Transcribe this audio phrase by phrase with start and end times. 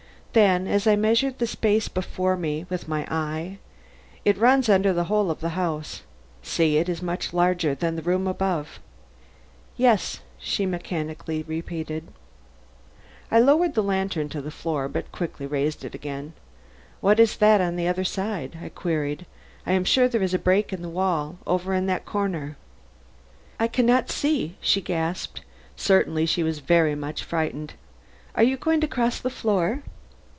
[0.33, 3.57] Then as I measured the space before me with my eye,
[4.23, 6.03] "It runs under the whole house.
[6.41, 8.79] See, it is much larger than the room above."
[9.75, 12.07] "Yes," she mechanically repeated.
[13.29, 16.31] I lowered the lantern to the floor but quickly raised it again.
[17.01, 19.25] "What is that on the other side?" I queried.
[19.65, 22.55] "I am sure there is a break in the wall over in that corner."
[23.59, 25.41] "I can not see," she gasped;
[25.75, 27.73] certainly she was very much frightened.
[28.33, 29.83] "Are you going to cross the floor?"